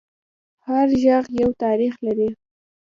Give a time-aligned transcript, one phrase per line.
[0.67, 2.29] هر غږ یو تاریخ لري